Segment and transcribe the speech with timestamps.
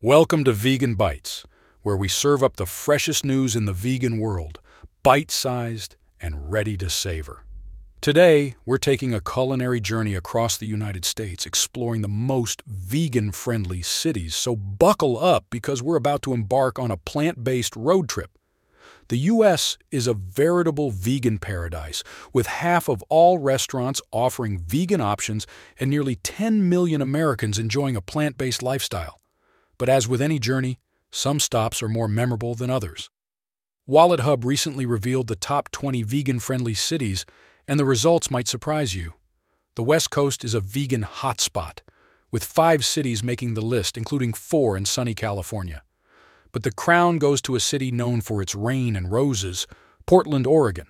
[0.00, 1.44] Welcome to Vegan Bytes,
[1.82, 4.60] where we serve up the freshest news in the vegan world,
[5.02, 7.44] bite sized and ready to savor.
[8.00, 13.82] Today, we're taking a culinary journey across the United States, exploring the most vegan friendly
[13.82, 14.36] cities.
[14.36, 18.30] So, buckle up because we're about to embark on a plant based road trip.
[19.08, 19.78] The U.S.
[19.90, 25.44] is a veritable vegan paradise, with half of all restaurants offering vegan options
[25.80, 29.18] and nearly 10 million Americans enjoying a plant based lifestyle.
[29.78, 30.80] But as with any journey,
[31.10, 33.08] some stops are more memorable than others.
[33.88, 37.24] WalletHub recently revealed the top 20 vegan friendly cities,
[37.66, 39.14] and the results might surprise you.
[39.76, 41.78] The West Coast is a vegan hotspot,
[42.30, 45.82] with five cities making the list, including four in sunny California.
[46.52, 49.66] But the crown goes to a city known for its rain and roses
[50.06, 50.88] Portland, Oregon.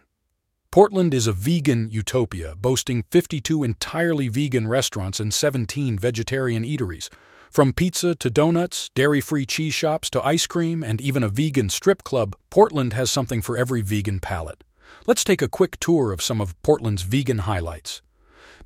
[0.71, 7.09] Portland is a vegan utopia, boasting 52 entirely vegan restaurants and 17 vegetarian eateries
[7.51, 11.69] from pizza to donuts, dairy free cheese shops to ice cream, and even a vegan
[11.69, 14.65] strip club, Portland has something for every vegan palate.
[15.07, 18.03] Let's take a quick tour of some of Portland's vegan highlights.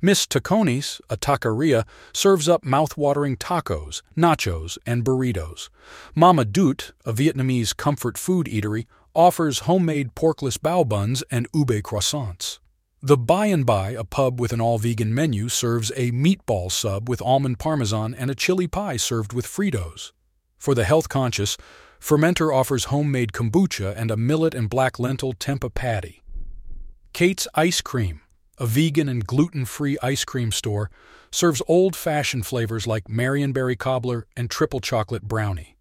[0.01, 5.69] Mis Tacones, a taqueria, serves up mouth-watering tacos, nachos, and burritos.
[6.13, 12.59] Mama Dut, a Vietnamese comfort food eatery, offers homemade porkless bao buns and ube croissants.
[13.05, 17.21] The By and By, a pub with an all-vegan menu, serves a meatball sub with
[17.21, 20.13] almond parmesan and a chili pie served with Fritos.
[20.57, 21.57] For the health-conscious,
[21.99, 26.23] Fermenter offers homemade kombucha and a millet and black lentil tempeh patty.
[27.11, 28.21] Kate's Ice Cream,
[28.57, 30.89] a vegan and gluten-free ice cream store,
[31.29, 35.75] serves old-fashioned flavors like Marionberry cobbler and triple chocolate brownie.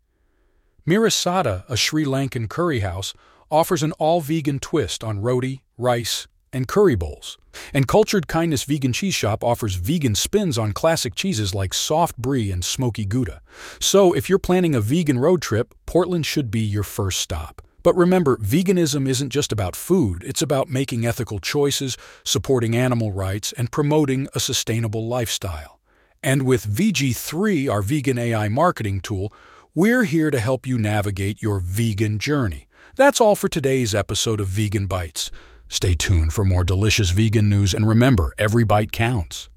[0.84, 3.14] Mirisata, a Sri Lankan curry house,
[3.48, 7.39] offers an all-vegan twist on roti, rice, and curry bowls.
[7.72, 12.50] And Cultured Kindness Vegan Cheese Shop offers vegan spins on classic cheeses like soft brie
[12.50, 13.41] and smoky Gouda.
[13.78, 17.62] So if you're planning a vegan road trip, Portland should be your first stop.
[17.83, 23.52] But remember, veganism isn't just about food, it's about making ethical choices, supporting animal rights,
[23.52, 25.80] and promoting a sustainable lifestyle.
[26.23, 29.33] And with VEG3, our vegan AI marketing tool,
[29.74, 32.68] we're here to help you navigate your vegan journey.
[32.95, 35.30] That's all for today's episode of Vegan Bytes.
[35.72, 39.48] Stay tuned for more delicious vegan news and remember, every bite counts.